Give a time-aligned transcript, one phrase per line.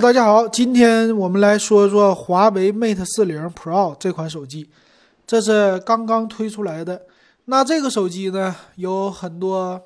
[0.00, 4.70] 大家好，今天我们来说说华为 Mate 四零 Pro 这款手机，
[5.26, 7.02] 这是刚刚推出来的。
[7.46, 9.82] 那这个手机呢，有很多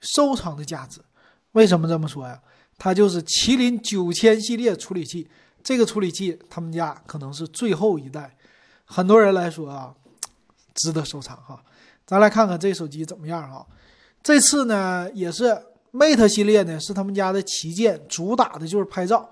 [0.00, 1.00] 收藏的价值。
[1.52, 2.40] 为什么这么说呀？
[2.78, 5.28] 它就是麒麟九千系列处理器，
[5.64, 8.36] 这个处理器他们家可能是最后一代，
[8.84, 9.92] 很多人来说啊，
[10.74, 11.60] 值得收藏哈。
[12.06, 13.66] 咱来看看这手机怎么样哈。
[14.22, 15.58] 这次呢，也是
[15.92, 19.28] Mate 系列呢，是他们家的旗舰，主打的就是拍照。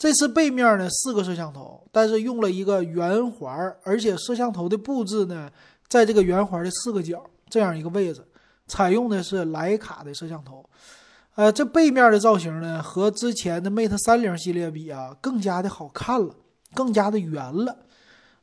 [0.00, 5.50] 这次背面呢四个摄像头，但是用了一个圆环，而且摄像头的布置呢，
[5.88, 8.26] 在这个圆环的四个角这样一个位置，
[8.66, 10.64] 采用的是徕卡的摄像头。
[11.34, 16.34] 呃，这背面的造型呢，和之前的 Mate 三零系列比啊，更加的好看了，
[16.74, 17.76] 更加的圆了。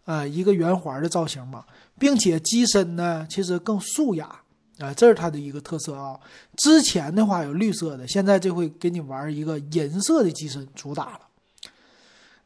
[0.05, 1.66] 呃，一个圆环的造型嘛，
[1.98, 4.30] 并且机身呢，其实更素雅
[4.78, 6.20] 啊，这是它的一个特色啊。
[6.55, 11.22] 之前的话有绿色的，现在这回给你玩一个银色的机身，主打了。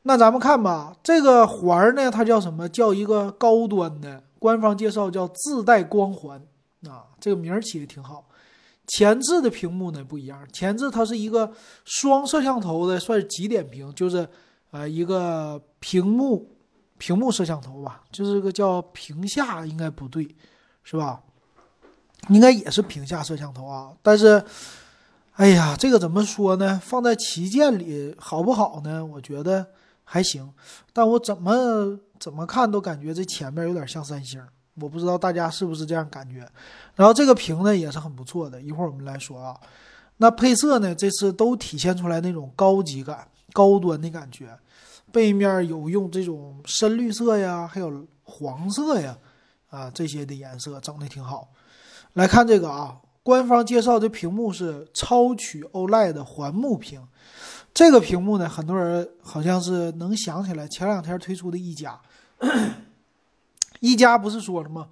[0.04, 2.68] 那咱们看吧，这个环儿呢，它叫什么？
[2.68, 6.42] 叫一个高端的，官方介绍叫自带光环
[6.88, 8.26] 啊，这个名儿起的挺好。
[8.88, 11.52] 前置的屏幕呢不一样，前置它是一个
[11.86, 14.28] 双摄像头的，算是极点屏，就是
[14.72, 16.50] 呃一个屏幕
[16.98, 20.36] 屏幕摄像头吧，就是个叫屏下，应该不对，
[20.84, 21.22] 是吧？
[22.30, 24.44] 应该也是屏下摄像头啊，但是。
[25.36, 26.80] 哎呀，这个怎么说呢？
[26.84, 29.04] 放在旗舰里好不好呢？
[29.04, 29.66] 我觉得
[30.14, 30.54] 还行，
[30.92, 36.46] 但我怎么怎么看都感觉这前面有点像三星，我不知道大家是不是这样感觉。
[36.96, 39.58] 然后这个屏呢也是很不错的，一会儿我们来说啊。
[40.18, 44.50] 那配色呢，这次都体现出来那种高级感、高端的感觉。
[45.14, 49.18] 背面有用这种深绿色呀，还有黄色呀，
[49.70, 51.54] 啊这些的颜色整的挺好。
[52.16, 52.98] 来看这个啊。
[53.24, 57.08] 官方介绍的屏幕是超曲 OLED 环幕屏，
[57.74, 62.00] 这个屏幕呢，很多人好像是能想起来前两天推出的一加，
[63.80, 64.90] 一加不是说了吗？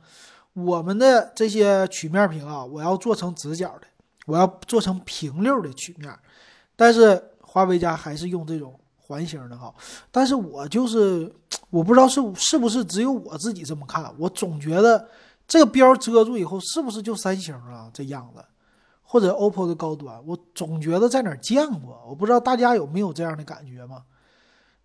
[0.53, 3.87] 我们的这些曲面屏啊，我要做成直角的，
[4.25, 6.13] 我要做成平溜的曲面，
[6.75, 9.73] 但是华为家还是用这种环形的哈。
[10.11, 11.31] 但是我就是
[11.69, 15.07] 我不知道是是不是只有我自己这么看，我总觉得。
[15.49, 17.89] 这个标遮住以后，是不是就三星啊？
[17.91, 18.45] 这样子，
[19.11, 24.03] 或者 OPPO 的高端，我总觉得在哪儿见过，我不知道大家有没有这样的感觉吗？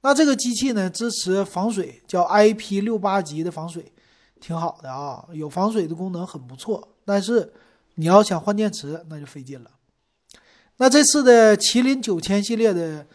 [0.01, 3.93] 那这个机器呢，支持防水，叫 IP 六八级的防水，
[4.41, 6.89] 挺好的啊，有防水的功能很不错。
[7.05, 7.53] 但是
[7.97, 9.71] 你要想换电池，那就费劲了。
[10.79, 13.07] 那这次的麒麟九千系列的，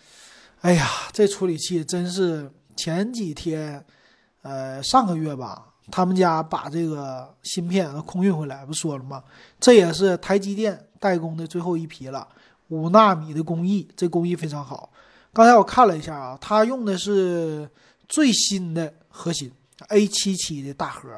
[0.61, 3.83] 哎呀，这处理器真是前几天，
[4.43, 5.65] 呃，上个月吧。
[5.91, 9.23] 他们家把这个芯片空运回来，不说了吗？
[9.59, 12.27] 这也是台积电代工的最后一批了，
[12.67, 14.91] 五纳米的工艺，这工艺非常好。
[15.31, 17.69] 刚才我看了一下啊，它用的是
[18.07, 19.51] 最新的核心
[19.87, 21.09] A77 的大核，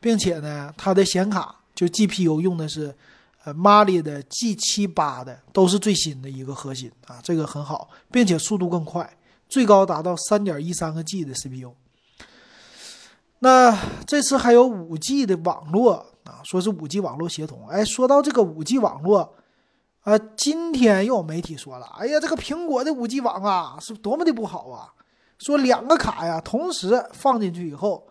[0.00, 2.94] 并且呢，它的显卡就 GPU 用的是
[3.44, 9.16] 呃 Mali 的 G78 的，都是最新的一个核心啊，这个很好，并且速度更快，
[9.48, 11.72] 最高达到三点一三个 G 的 CPU。
[13.38, 17.66] 那这次还有五 G 的网络啊，说是五 G 网络协同。
[17.68, 19.34] 哎，说到这个五 G 网络，
[20.00, 24.92] 啊，今天又有媒体说了，哎呀，这个苹果的五 G 网啊，是多么的不好啊！
[25.38, 28.06] 说两个卡呀，同时放进去以后，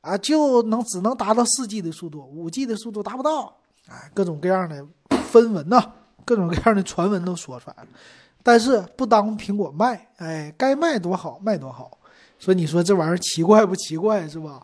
[0.00, 3.56] 啊，就能只能达到四 G 的速度，五 G 的速度达不到。
[3.88, 4.86] 哎，各种各样的
[5.30, 5.92] 分文呐，
[6.24, 7.88] 各种各样的传闻都说出来了，
[8.42, 11.98] 但是不当苹果卖，哎，该卖多好卖多好。
[12.38, 14.60] 所以你说这玩意儿奇怪不奇怪是吧？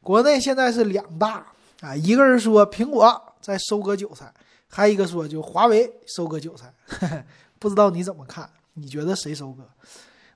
[0.00, 1.46] 国内现在是两大
[1.82, 4.32] 啊，一个人说苹果在收割韭菜，
[4.68, 6.72] 还一个说就华为收割韭菜，
[7.58, 8.48] 不知道你怎么看？
[8.74, 9.64] 你觉得谁收割？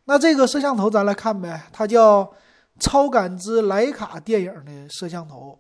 [0.06, 2.28] 那这个摄像头咱来看呗，它叫
[2.80, 5.56] 超感知徕卡电影的摄像头，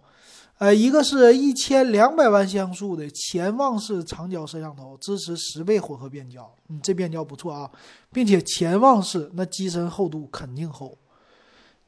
[0.58, 7.70] 呃，一个是一千两百万像素的潜望式长焦摄像头，支持十倍混合变焦，嗯，这变焦不错啊，
[8.12, 10.98] 并且潜望式那机身厚度肯定厚。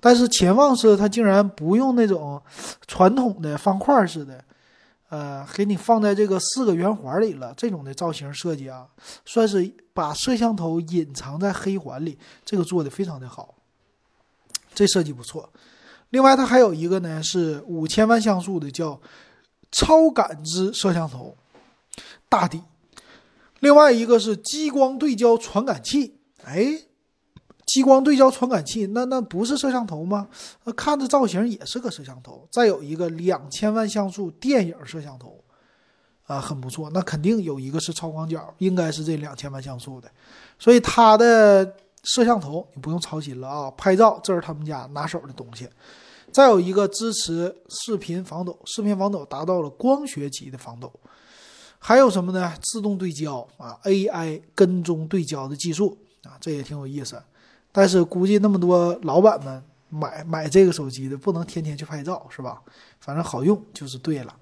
[0.01, 2.41] 但是潜望式它竟然不用那种
[2.87, 4.45] 传统的方块式的，
[5.09, 7.53] 呃，给你放在这个四个圆环里了。
[7.57, 8.87] 这种的造型设计啊，
[9.25, 13.57] 算是把摄像头隐藏在黑环里，这个做的非常的好，
[14.73, 15.51] 这设计不错。
[16.11, 19.01] 另外，它还有一个呢，是五千万像素的叫
[19.73, 21.37] 超感知摄像头，
[22.29, 22.63] 大底。
[23.59, 26.83] 另外一个是激光对焦传感器，哎。
[27.69, 30.27] 激光对焦传感器，那那不是摄像头吗？
[30.65, 32.49] 那看着造型也是个摄像头。
[32.51, 35.45] 再有一个两千万像素电影摄像头，
[36.25, 36.89] 啊，很不错。
[36.95, 40.11] 那肯定有一个是超广角，应该是这两千万像素的。
[40.59, 45.69] 所以它的摄像头你不用操心了啊，拍照这是他们家拿手的东西。
[46.33, 50.91] 再有一个支持视频防抖，视频防抖达到了光学级的防抖。
[51.79, 52.55] 还有什么呢？
[52.63, 57.23] 自动对焦啊，AI 跟踪对焦的技术啊，这也挺有意思。
[57.79, 62.61] 但是估计那么多老板们买买这个手机的，不能天天去拍照，是吧？
[62.99, 64.35] 反正好用就是对了。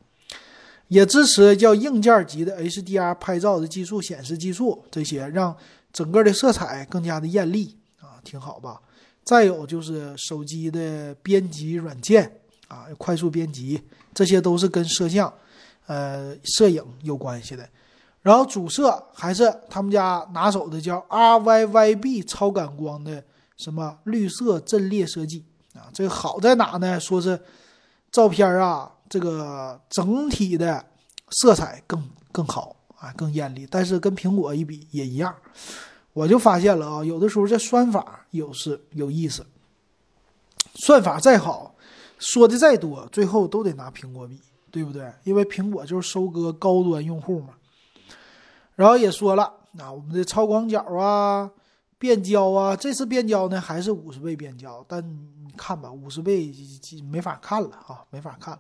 [0.88, 5.54] 也支持叫硬件级的 HDR 拍照的技术、显示技术这些，让
[5.92, 8.80] 整个的色彩更加的艳丽啊，挺好吧？
[9.22, 13.82] 再有就是手机的编辑软件啊，快速编辑，
[14.14, 15.30] 这些都是跟摄像。
[15.88, 17.68] 呃，摄影有关系的，
[18.26, 23.22] 然后主摄还是他们家拿手的，叫 RYYB 超感光的
[23.56, 25.44] 什么绿色阵列设计
[25.74, 26.98] 啊，这个好在哪呢？
[26.98, 27.40] 说是
[28.10, 30.84] 照片啊，这个整体的
[31.30, 32.02] 色彩更
[32.32, 33.64] 更好啊，更艳丽。
[33.70, 35.32] 但是跟苹果一比也一样，
[36.12, 39.46] 我就发现了啊，有的时候这算法有是有意思，
[40.74, 41.76] 算法再好，
[42.18, 44.40] 说的再多，最后都得拿苹果比。
[44.68, 45.10] 对不对？
[45.22, 47.54] 因为苹果就是收割高端用户嘛。
[48.76, 49.42] 然后也说了，
[49.78, 51.50] 啊，我们的超广角啊、
[51.98, 56.54] 变焦啊，这次变焦呢还是五十倍变焦，但你看吧，五十倍
[57.10, 58.56] 没法看了啊，没法看。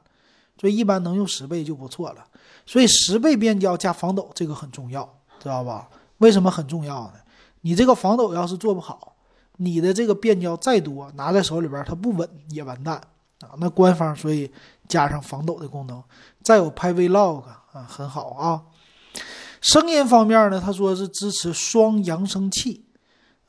[0.60, 2.26] 所以一般能用十倍就不错了。
[2.64, 5.08] 所以十倍变焦加防抖这个很重要，
[5.38, 5.88] 知道吧？
[6.18, 7.14] 为什么很重要呢？
[7.60, 9.14] 你这个防抖要是做不好，
[9.58, 12.96] 你的这个变焦再多，拿在手里边它不稳也完蛋
[13.40, 13.54] 啊。
[13.58, 14.50] 那官方所以。
[14.88, 16.00] 加上防抖的功能，
[16.44, 17.42] 再有拍 Vlog
[17.72, 18.62] 啊，很好啊。
[19.66, 22.84] 声音方面呢，他说是支持双扬声器，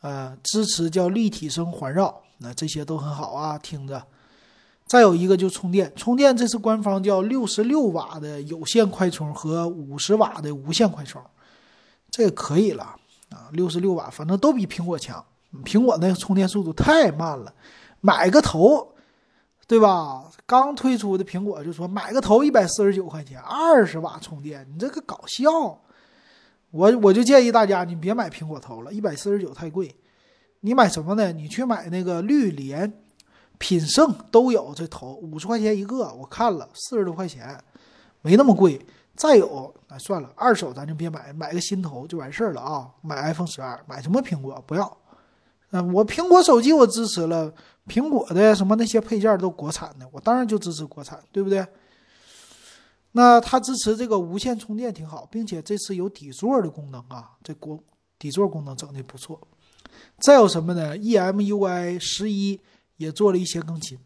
[0.02, 4.04] 呃，支持叫立体声环绕，那这些都很好啊，听着。
[4.88, 11.22] 再有一个就充电，充电这是官方叫六十六瓦的有线快充和五十瓦的无线快充，
[12.10, 12.96] 这个可以了
[13.30, 15.24] 啊，六十六瓦，反正都比苹果强。
[15.64, 17.54] 苹果那个充电速度太慢了，
[18.02, 18.92] 买个头。
[19.68, 20.24] 对吧？
[20.46, 25.78] 刚推出的苹果就说买个头一百四十九块钱，二十瓦充电，你这个搞笑！
[26.78, 29.94] 我我就建议大家，你别买苹果头了，一百四十九太贵。
[30.60, 31.32] 你买什么呢？
[31.32, 32.94] 你去买那个绿联、
[33.58, 37.60] 品胜都有这头，五十块钱一个，我看了四十多块钱，
[38.22, 38.80] 没那么贵。
[39.16, 42.88] 再有，那算了，二手咱就别买，买个新头就完事儿了啊！
[43.02, 44.98] 买 iPhone 十二，买什么苹果不要。
[45.72, 47.52] 嗯，我苹果手机我支持了。
[47.88, 51.66] 苹果的什么那些配件都国产的，我当然就支持国产，对不对？
[53.14, 57.80] 那它支持这个无线充电挺好，并且这次有底座的功能啊，这国
[58.20, 59.40] 底座功能整的不错。
[60.20, 62.60] 再有什么呢？EMUI 十一
[62.98, 63.98] 也做了一些更新，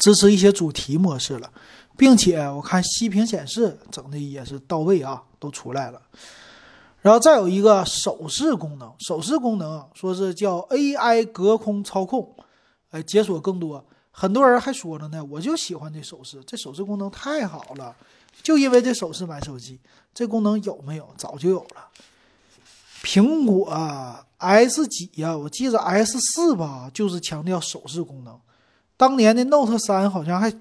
[0.00, 1.50] 支持一些主题模式了，
[1.96, 6.02] 并且我看息屏显示整的也是到位啊，都出来了。
[7.00, 12.34] 然后再有一个手势功能，手势功能说是叫 AI 隔空操控。
[12.90, 13.84] 哎，解锁更多，
[14.20, 17.94] 很多人还说了呢，我就喜欢这手势，这手势功能太好了，
[18.42, 19.78] 就因为这手势买手机，
[20.12, 21.08] 这功能有没有？
[21.16, 21.86] 早就有了。
[23.00, 23.72] 苹果
[24.38, 25.36] S 几呀？
[25.36, 28.36] 我记得 S 四吧，就是强调手势功能。
[28.96, 30.52] 当年的 Note 三好像还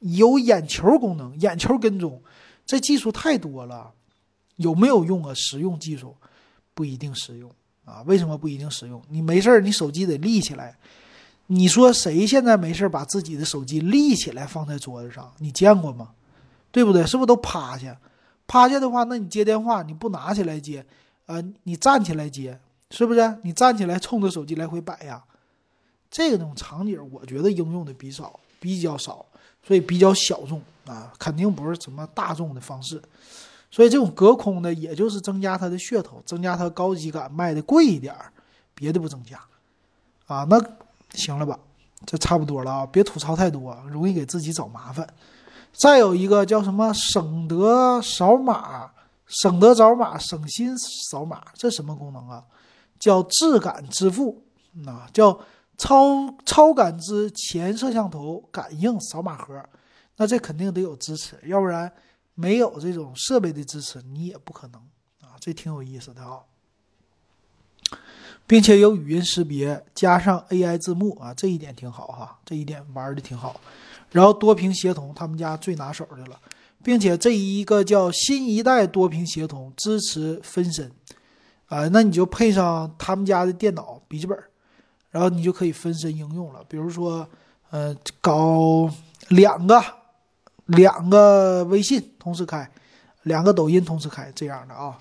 [0.00, 2.20] 有眼球功能，眼球跟踪，
[2.66, 3.92] 这技术太多了，
[4.56, 5.32] 有没有用啊？
[5.36, 6.16] 实用技术
[6.74, 7.48] 不一定实用
[7.84, 8.02] 啊？
[8.06, 9.00] 为什么不一定实用？
[9.08, 10.76] 你没事儿你手机得立起来。
[11.50, 15.32] 你说谁现在没事把自己的手机立起来放在桌子上？
[15.38, 16.10] 你见过吗？
[16.70, 17.06] 对不对？
[17.06, 17.98] 是不是都趴下？
[18.46, 20.84] 趴下的话，那你接电话你不拿起来接，
[21.24, 23.38] 呃，你站起来接，是不是？
[23.42, 25.24] 你站起来冲着手机来回摆呀？
[26.10, 29.24] 这种场景我觉得应用的比少，比较少，
[29.66, 33.00] 所以比较小众啊，肯定不是什么大众的方式。
[33.70, 38.30] 所以这种隔空的，也就是增加它的噱头，增加它高级感，卖的贵一点儿，
[38.74, 39.40] 别的不增加
[40.26, 40.46] 啊。
[40.50, 40.62] 那。
[41.14, 41.58] 行了吧，
[42.06, 42.86] 这差不多了啊！
[42.86, 45.08] 别吐槽太多，容易给自己找麻烦。
[45.72, 48.90] 再有一个叫什么“省得扫码
[49.26, 52.44] ”，“省得扫码”，“省心扫码”，这什么功能啊？
[52.98, 54.42] 叫质感支付，
[54.86, 55.38] 啊，叫
[55.76, 59.62] 超超感知前摄像头感应扫码盒。
[60.16, 61.92] 那这肯定得有支持，要不然
[62.34, 64.80] 没有这种设备的支持，你也不可能
[65.20, 65.36] 啊！
[65.40, 66.40] 这挺有意思的啊。
[68.48, 73.60] 并且有语音识别，加上 AI 字幕啊，这一点挺好哈，这一点玩的挺好。
[74.10, 76.40] 然后多屏协同，他们家最拿手的了，
[76.82, 80.90] 并且这一个叫新一代多屏协同支持分身，
[81.66, 84.38] 啊，那你就配上他们家的电脑笔记本，
[85.10, 86.64] 然后你就可以分身应用了。
[86.70, 87.28] 比如说，
[87.68, 88.90] 呃，搞
[89.28, 89.78] 两个
[90.64, 92.66] 两个微信同时开，
[93.24, 94.98] 两个抖音同时开这样的啊，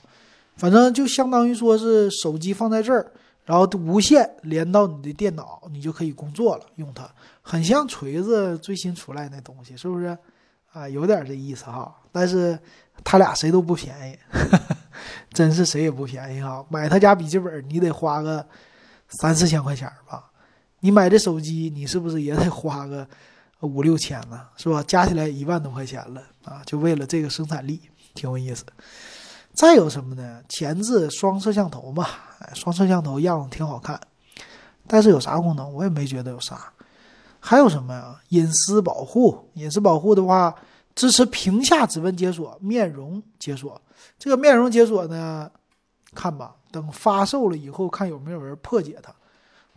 [0.57, 3.09] 反正就相当于说是手机放在这儿。
[3.47, 6.65] 然后无线连到你的电脑，你就可以工作了。
[6.75, 7.09] 用它
[7.41, 10.17] 很像锤子最新出来那东西，是不是？
[10.73, 11.95] 啊，有点这意思哈。
[12.11, 12.59] 但是
[13.05, 14.19] 他俩谁都不便宜，
[15.31, 16.63] 真是谁也不便宜哈。
[16.67, 18.45] 买他家笔记本你得花个
[19.07, 20.29] 三四千块钱吧？
[20.81, 23.07] 你买这手机你是不是也得花个
[23.61, 24.45] 五六千呢？
[24.57, 24.83] 是吧？
[24.85, 26.61] 加起来一万多块钱了啊！
[26.65, 27.79] 就为了这个生产力，
[28.13, 28.65] 挺有意思。
[29.57, 30.39] 再有什么呢？
[30.47, 32.05] 前置双摄像头嘛，
[32.37, 33.99] 哎，双摄像头样子挺好看，
[34.85, 35.73] 但是有啥功能？
[35.73, 36.71] 我也没觉得有啥。
[37.39, 38.21] 还有什么呀？
[38.29, 40.53] 隐私保护，隐私保护的话，
[40.93, 43.81] 支持屏下指纹解锁、面容解锁。
[44.19, 45.49] 这个面容解锁呢，
[46.13, 49.11] 看吧，等发售了以后，看有没有人破解它。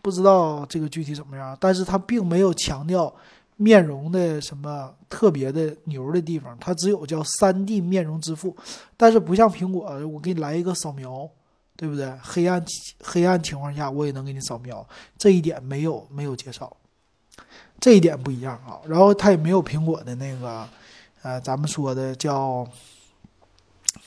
[0.03, 3.11] 不知道这个具体怎么样，但是它并没有强调。
[3.63, 6.57] 面容的什么特别的牛的地方？
[6.59, 8.57] 它只有叫三 D 面容支付，
[8.97, 11.29] 但是不像苹果，我给你来一个扫描，
[11.77, 12.11] 对不对？
[12.23, 12.65] 黑暗
[13.05, 14.87] 黑暗情况下我也能给你扫描，
[15.19, 16.75] 这一点没有没有介绍，
[17.79, 18.81] 这一点不一样啊。
[18.89, 20.67] 然后它也没有苹果的那个，
[21.21, 22.67] 呃，咱们说的叫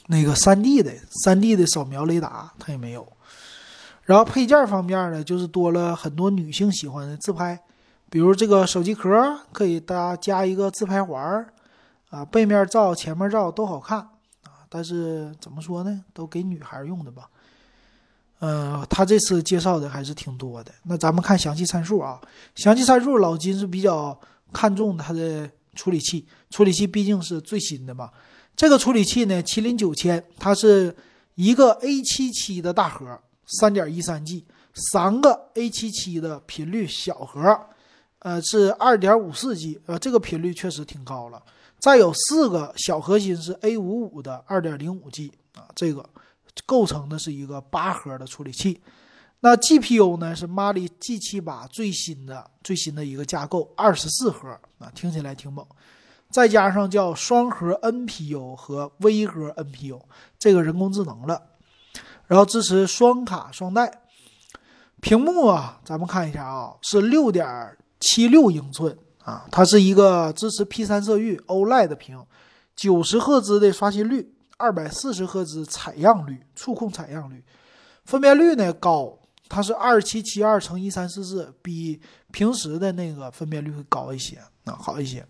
[0.07, 0.91] 那个三 D 的
[1.23, 3.07] 三 D 的扫描雷达，它也没有。
[4.01, 7.59] 然后配件方面呢，就是多了很多女性喜欢的自拍。
[8.13, 9.09] 比如这个手机壳
[9.51, 11.51] 可以大家加一个自拍环儿，
[12.11, 13.97] 啊，背面照、前面照都好看
[14.43, 14.61] 啊。
[14.69, 17.27] 但是怎么说呢，都给女孩用的吧。
[18.41, 20.71] 嗯，他这次介绍的还是挺多的。
[20.83, 22.21] 那咱们看详细参数啊，
[22.53, 24.15] 详细参数老金是比较
[24.53, 28.11] 看重它的处理器，处理器毕竟是最新的嘛。
[28.55, 30.95] 这个处理器呢，麒麟九千，它是
[31.33, 34.45] 一个 A77 的大核，三点一三 G，
[34.91, 37.59] 三个 A77 的频率小核。
[38.23, 41.43] 呃，是二点五四 G，呃，这个频率确实挺高了。
[41.77, 46.09] 再有四个小核心是 A 五五的二点零五 G 啊，这个
[46.65, 48.81] 构成的是一个八核的处理器。
[49.41, 54.47] 那 GPU 呢是 Mali G 七八最新的最新的一个架构，二十四核
[54.79, 55.65] 啊，听起来挺猛。
[56.29, 59.99] 再加上叫双核 NPU 和微核 NPU，
[60.39, 61.41] 这个人工智能了。
[62.25, 63.99] 然后支持双卡双待。
[65.01, 67.45] 屏幕啊，咱们看一下啊，是六点。
[68.03, 72.21] 七六英寸啊，它是一个支持 P 三色域 OLED 的屏，
[72.75, 77.41] 九十赫兹的刷新率，二百四十赫兹采样率，触控采样率，
[78.03, 79.17] 分辨率呢高，
[79.47, 85.25] 它是二七七二乘一三四四，比平时的那个分辨率会高一些啊，好一些。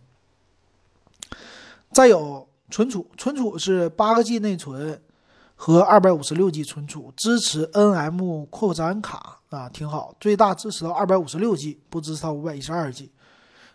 [1.92, 5.00] 再有存储，存储是八个 G 内存
[5.66, 9.40] 和二百五十六 G 存储，支持 NM 扩展卡。
[9.48, 13.10] 啊，挺好，最大支持到二百五十六 G，不支持到五百一十二 G。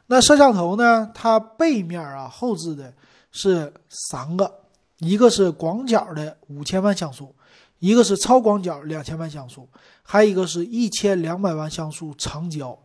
[0.09, 1.11] 那摄像头呢？
[1.15, 2.93] 它背面啊后置的
[3.33, 4.53] 是三个，
[4.99, 7.35] 一个是广角的五千万像素，
[7.79, 9.67] 一个是超广角两千万像素，
[10.03, 12.79] 还有一个是一千两百万像素长焦。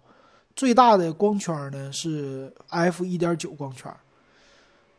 [0.55, 3.93] 最大的光圈呢是 f 一点九光圈。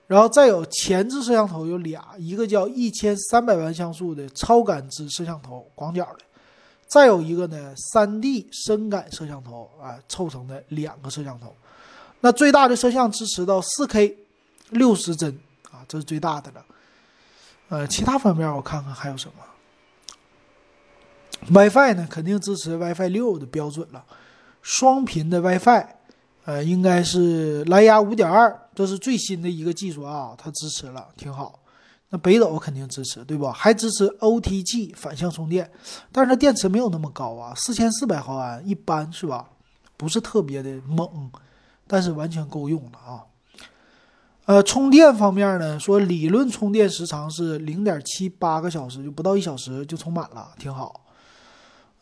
[0.07, 6.25] 然后再有前置摄像头有俩，一个叫一千三百万像素的超感知摄像头，广角的。
[6.87, 11.55] 再有一个呢，三 D 深感摄像头啊，凑成的两个摄像头。
[12.21, 14.17] 那最大的摄像支持到四 K
[14.71, 15.37] 六十帧
[15.71, 16.65] 啊，这是最大的了。
[17.71, 19.35] 呃，其他方面我看看还有什么。
[21.51, 24.05] WiFi 呢，肯定支持 WiFi 六的标准了。
[24.63, 25.87] 双频的 WiFi，
[26.45, 31.61] 呃，应该是蓝牙五点二，这是最新的一个技术啊，它支持了，挺好。
[32.11, 33.51] 那北斗肯定支持，对吧？
[33.51, 35.71] 还支持 OTG 反向充电，
[36.13, 39.49] 但是它电池没有那么高啊，四千四百毫安，一般是吧？
[39.97, 41.31] 不是特别的猛，
[41.87, 43.25] 但是完全够用了啊。
[44.45, 51.04] 呃，充电方面呢，说理论充电时长是零点七八个小时，就不到一小时就充满了，挺好。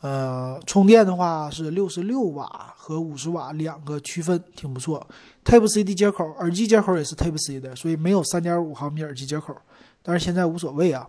[0.03, 5.07] 呃，充电的话是六十六瓦和五十瓦两个区分，挺不错。
[5.45, 9.57] Type C 的接口，耳机接口也是 Type C 的，所以没有三点五毫米耳机接口。
[10.03, 11.09] 但是现在无所谓啊。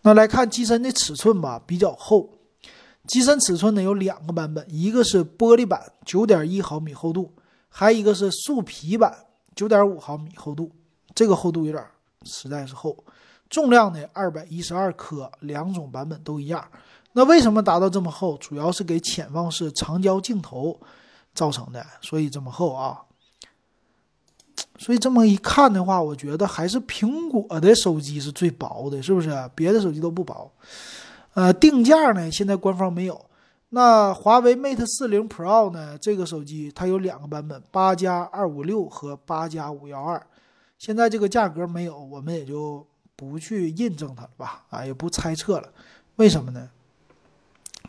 [0.00, 2.28] 那来看机身的尺寸吧，比较厚。
[3.06, 7.32] 机身尺寸呢有两个版本，一个是玻璃版，九点一毫米厚度，
[7.68, 9.16] 还一个是树皮版，
[9.54, 10.72] 九点五毫米厚度。
[11.14, 11.84] 这个厚度有点
[12.24, 12.96] 实在是厚。
[13.48, 16.66] 重量呢二百一十二克，两种版本都一样。
[17.12, 18.36] 那为什么达到这么厚？
[18.38, 20.80] 主要是给潜望式长焦镜头
[21.34, 23.02] 造成的，所以这么厚啊。
[24.78, 29.30] 所以这么一看的话，我觉得还是苹果的手机是最薄的，是不是？
[29.54, 30.50] 别的手机都不薄。
[31.34, 33.24] 呃，定价呢，现在官方没有。
[33.70, 35.96] 那华为 Mate 四零 Pro 呢？
[35.98, 40.20] 这个手机它有两个版本，八加二五六和八加五幺二。
[40.78, 44.64] 现在这个价格没有，我们也就不去印证它了吧？
[44.68, 45.68] 啊，也不猜测了。
[46.16, 46.68] 为什么呢？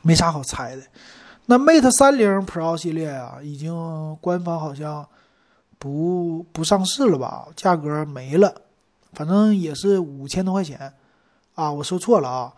[0.04, 0.84] 没啥好猜的。
[1.48, 5.06] 那 Mate 三零 Pro 系列啊，已经官方好像
[5.78, 7.48] 不不上市了吧？
[7.56, 8.54] 价格没了，
[9.12, 10.94] 反正也是五千多块钱
[11.56, 11.70] 啊！
[11.70, 12.54] 我说错了啊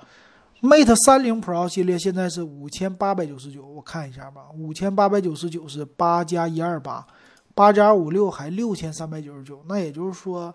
[0.61, 7.07] ，Mate 三零 Pro 系列现在是五千八百九十九，我看一下吧，五千八百九十九是八加一二八，
[7.55, 9.63] 八加五六还六千三百九十九。
[9.67, 10.53] 那也就是说，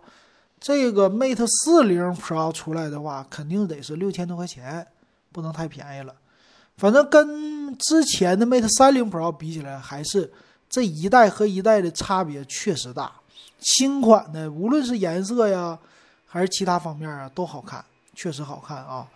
[0.61, 4.87] 这个 Mate 四零 Pro 出来的话，肯定得是六千多块钱，
[5.33, 6.15] 不能太便宜了。
[6.81, 10.33] 反正跟之前的 Mate 三零 Pro 比起来，还是
[10.67, 13.13] 这一代和一代的差别确实大。
[13.61, 15.79] 新款的无论是颜色呀，
[16.27, 17.85] 还是其他方面啊，都好看，
[18.15, 19.07] 确实好看啊。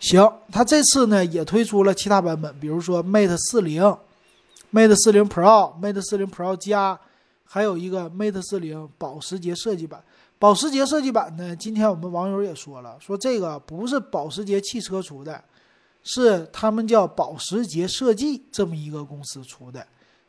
[0.00, 3.82] 行，它这次呢也推出了其他版本，比如说 Mate 四零、
[4.72, 6.98] Mate 四零 Pro、Mate 四零 Pro 加，
[7.44, 10.02] 还有一个 Mate 四零保时捷设计版。
[10.38, 15.44] 保时捷设计版呢，今天我们网友也说了，说这个不是保时捷汽车出的。
[16.04, 19.84] 是他们叫保时捷设计这么一个公司出的，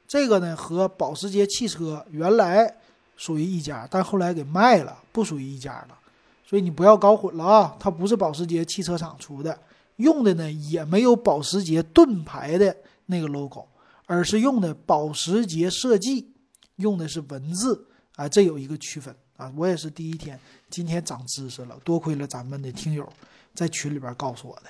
[0.07, 2.73] 这个呢和保时捷汽车原来
[3.17, 5.99] 属于一家，但后来给卖了，不属于一家了。
[6.47, 9.59] 所以你不要搞混了啊，它不是保时捷汽车厂出的，
[9.97, 12.75] 用的呢也没有保时捷盾牌的
[13.07, 13.67] 那个 logo，
[14.05, 16.31] 而是用的保时捷设计，
[16.77, 19.51] 用的是文字啊，这有一个区分啊。
[19.57, 20.39] 我也是第一天，
[20.69, 23.11] 今天长知识了，多亏了咱们的听友
[23.53, 24.69] 在群里边告诉我的。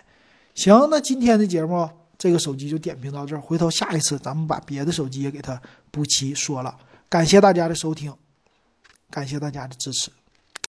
[0.56, 6.76] 行，那今天的节目这个手机就点评到这儿，回头下一次咱们把别的手机也给它补齐说了。
[7.08, 8.12] 感谢大家的收听，
[9.10, 10.10] 感谢大家的支持。